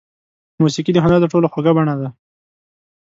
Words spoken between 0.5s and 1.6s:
موسیقي د هنر تر ټولو